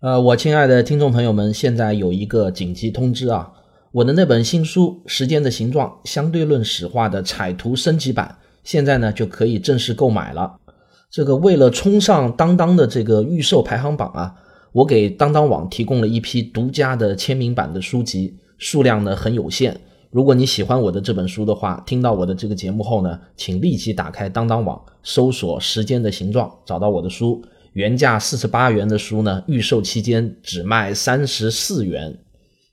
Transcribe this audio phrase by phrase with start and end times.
[0.00, 3.50] 呃，我亲爱的听众朋友们，现在有一个紧急通知啊！
[3.90, 10.54] 我的那本新书《时间的形状：相对论史话》的彩图升级版，现在呢就可以正式购买了。
[11.10, 14.36] 这个为了冲上当当的这个预售排行榜啊，
[14.70, 19.80] 我给当当网提供了一批独家的签名版的书籍，数量呢很有限。
[20.12, 27.42] 如果你喜欢我的这本书的话，听到我的这个节目后呢，请立即打开当当网，搜索《时间的形状》，找到我的书。
[27.78, 32.18] 原价四十八元的书呢，预售期间只卖三十四元，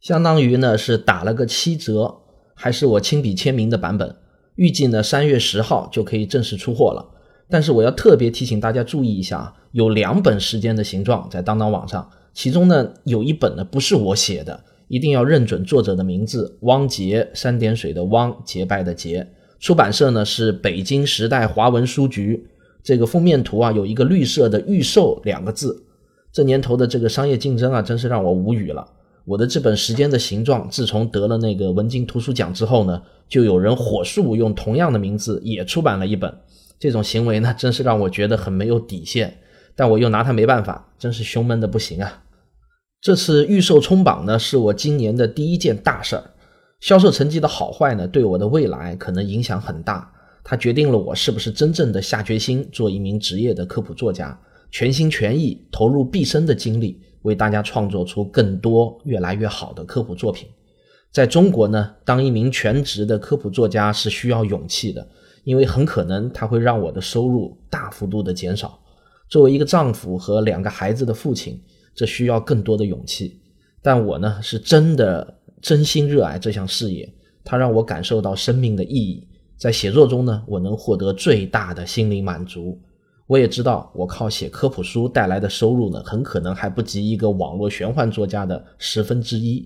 [0.00, 2.18] 相当于呢是打了个七折，
[2.54, 4.14] 还是我亲笔签名的版本。
[4.54, 7.04] 预计呢三月十号就可以正式出货了。
[7.50, 19.26] 但是我要特别提醒大家注意一下，有两本《时间的形状》在当当网上，其中呢有一本呢不是我写的，一定要认准作者的名字：汪杰，三点水的汪，结拜的结。
[19.58, 22.46] 出版社呢是北京时代华文书局。
[22.82, 25.84] 这个封面图啊，有一个绿色的“预售”两个字。
[26.32, 28.86] 这年头的这个商业竞争啊，真是让我无语了。
[29.24, 36.34] 我的这本《时间的形状》，自从得了那个文津图书奖之后呢，就有人火速用同样的名字也出版了一本。
[36.80, 39.38] 这种行为呢，真是让我觉得很没有底线。
[39.76, 42.24] 但我又拿他没办法，真是胸闷的不行啊。
[43.00, 46.24] 这次预售冲榜呢，是我今年的第一件大事儿。
[46.80, 50.12] 销售成绩的好坏呢，对我的未来可能影响很大。
[50.44, 54.38] 它决定了我是不是真正的下决心做一名职业的科普作家，
[54.70, 60.48] 全心全意投入毕生的精力，为大家创作出更多越来越好的科普作品。
[61.12, 65.06] 在中国呢，当一名全职的科普作家是需要勇气的，
[65.44, 68.80] 因为很可能它会让我的收入大幅度的减少。
[69.28, 71.62] 作为一个丈夫和两个孩子的父亲，
[71.94, 73.40] 这需要更多的勇气。
[73.82, 77.12] 但我呢，是真的真心热爱这项事业，
[77.44, 79.28] 它让我感受到生命的意义。
[79.62, 82.76] 在写作中呢，我能获得最大的心灵满足。
[83.28, 89.64] 我也知道，我靠写科普书带来的收入呢，很可能还不及一个网络玄幻作家的十分之一。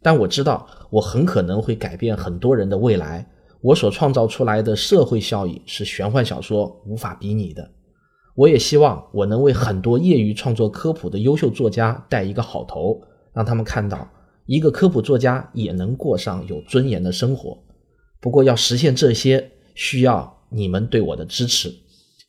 [0.00, 3.26] 但我知道，我很可能会改变很多人的未来。
[3.60, 7.68] 我所创造出来的社会效益是玄幻小说无法比拟的。
[8.36, 14.08] 我也希望我能为很多业余创作科普的优秀作家带一个好头，让他们看到
[14.44, 17.58] 一个科普作家也能过上有尊严的生活。
[18.26, 21.72] 不过要实现这些，需要你们对我的支持。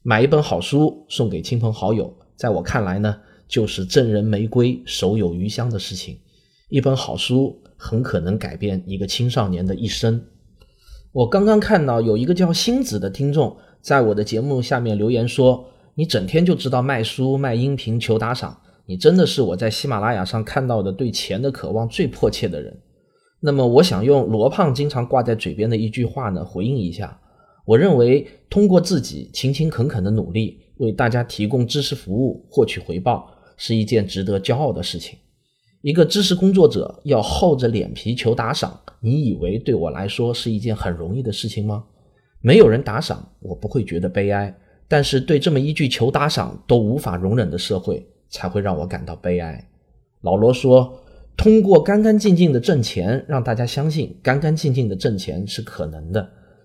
[0.03, 6.19] 买一本好书送给亲朋好友，在我看来呢，就是赠人玫瑰，手有余香的事情。
[6.69, 10.23] 一本好书很可能改变一个青少年的一生。
[11.11, 18.55] 我刚刚看到有一个叫星子的听众在我的节目下面留言说：“你整天就知道卖书、卖音频、求打赏，
[18.85, 22.81] 你真的是我在喜马拉雅上看到的对钱的渴望最迫切的人。”
[23.39, 27.19] 那么，我想用罗胖经常挂在嘴边的一句话呢，回应一下。
[27.65, 35.19] 我认为，通过自己勤勤恳恳的努力，为大家提供知识服务，获取回报，是一件值得骄傲的事情。
[35.81, 41.83] 一个知识工作者要厚着脸皮求打赏，你以为对我来说是一件很容易的事情吗？
[42.41, 44.51] 没有人打赏，我不会觉得悲哀；
[44.87, 49.69] 但是对这么一句求打赏都无法容忍的社会，才会让我感到悲哀。
[50.21, 51.03] 老罗说。
[51.37, 56.19] 通过干干净净的挣钱，让大家相信干干净净的挣钱是可能的；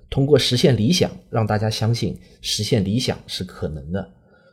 [0.08, 4.00] 通过实现理想，让大家相信实现理想是可能的；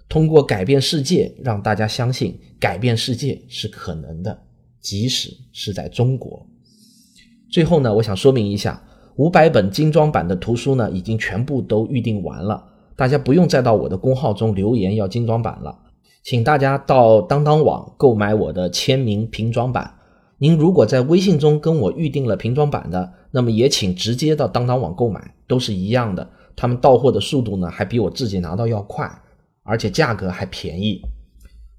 [0.09, 4.37] 通过改变世界，让大家相信改变世界是可能的，
[4.81, 6.45] 即使是在中国。
[7.49, 8.83] 最后呢，我想说明一下，
[9.15, 12.61] 五百本精装版的图书呢，已经全部都预定完了，
[12.97, 15.79] 大家不用再到我的公号中留言要精装版了，
[16.23, 19.95] 请大家到当当网购买我的签名瓶装版。
[20.41, 26.29] 您如果在微信中跟我预定了瓶装版的，那么也请直接到当当网购买，都是一样的。
[26.55, 29.09] 他们到货的速度呢，还比我自己拿到要快，
[29.63, 31.01] 而且价格还便宜。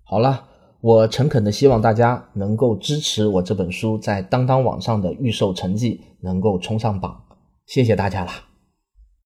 [0.04, 0.44] 好了，
[0.80, 7.22] 我诚恳的希望大家能够支持我这本书在当当网上的预售成绩能够冲上榜，
[7.66, 8.49] 谢谢大家了。